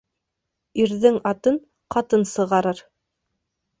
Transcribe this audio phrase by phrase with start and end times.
[0.83, 1.59] Ирҙең атын
[1.97, 2.83] ҡатын сығарыр